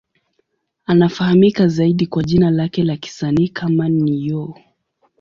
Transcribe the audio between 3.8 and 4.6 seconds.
Ne-Yo.